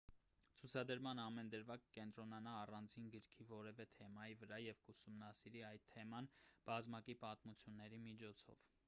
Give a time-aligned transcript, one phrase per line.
[0.59, 6.31] ցուցադրման ամեն դրվագ կկենտրոնանա առանձին գրքի որևէ թեմայի վրա և կուսումնասիրի այդ թեման
[6.71, 8.67] բազմակի պատմությունների միջոցով